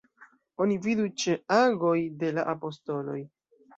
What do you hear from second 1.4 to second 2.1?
Agoj